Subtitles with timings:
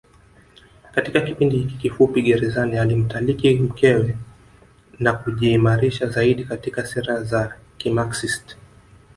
[0.91, 4.17] Katika kipindi hiki kifupi gerezani alimtaliki mkewe
[4.99, 8.57] na kujiimarisha zaidi katika sera za kimaxist